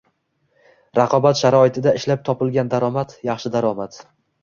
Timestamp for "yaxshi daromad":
3.33-4.05